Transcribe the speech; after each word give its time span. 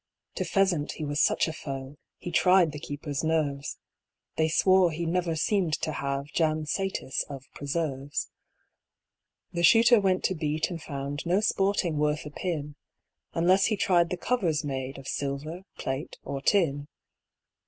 To 0.33 0.43
pheasant 0.43 0.93
he 0.93 1.05
was 1.05 1.21
such 1.21 1.47
a 1.47 1.53
foe, 1.53 1.95
He 2.17 2.31
tried 2.31 2.71
the 2.71 2.79
keepers' 2.79 3.23
nerves; 3.23 3.77
They 4.35 4.47
swore 4.49 4.89
he 4.89 5.05
never 5.05 5.35
seem'd 5.35 5.73
to 5.81 5.91
have 5.91 6.25
Jam 6.33 6.65
satis 6.65 7.23
of 7.29 7.45
preserves. 7.53 8.31
The 9.51 9.61
Shooter 9.61 9.99
went 9.99 10.23
to 10.23 10.33
beat, 10.33 10.71
and 10.71 10.81
found 10.81 11.23
No 11.27 11.39
sporting 11.39 11.99
worth 11.99 12.25
a 12.25 12.31
pin, 12.31 12.73
Unless 13.35 13.65
he 13.65 13.77
tried 13.77 14.09
the 14.09 14.17
covers 14.17 14.63
made 14.63 14.97
Of 14.97 15.07
silver, 15.07 15.65
plate, 15.77 16.17
or 16.23 16.41
tin. 16.41 16.87